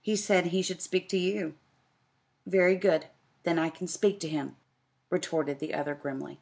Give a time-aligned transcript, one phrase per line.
[0.00, 1.54] "He said he should speak to you."
[2.46, 3.08] "Very good.
[3.42, 4.56] Then I can speak to him,"
[5.10, 6.40] retorted the other, grimly.